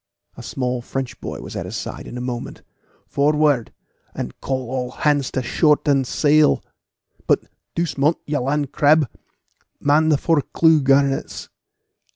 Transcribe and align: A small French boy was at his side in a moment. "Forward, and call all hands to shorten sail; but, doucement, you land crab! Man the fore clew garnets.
A 0.35 0.41
small 0.41 0.81
French 0.81 1.21
boy 1.21 1.41
was 1.41 1.55
at 1.55 1.67
his 1.67 1.75
side 1.77 2.07
in 2.07 2.17
a 2.17 2.21
moment. 2.21 2.63
"Forward, 3.05 3.71
and 4.15 4.41
call 4.41 4.71
all 4.71 4.89
hands 4.89 5.29
to 5.33 5.43
shorten 5.43 6.05
sail; 6.05 6.63
but, 7.27 7.43
doucement, 7.75 8.17
you 8.25 8.39
land 8.39 8.71
crab! 8.71 9.07
Man 9.79 10.09
the 10.09 10.17
fore 10.17 10.41
clew 10.41 10.81
garnets. 10.81 11.49